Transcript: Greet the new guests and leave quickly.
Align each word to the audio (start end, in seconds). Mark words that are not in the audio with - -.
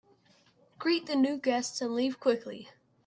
Greet 0.79 1.05
the 1.05 1.15
new 1.15 1.37
guests 1.37 1.79
and 1.79 1.93
leave 1.93 2.19
quickly. 2.19 2.69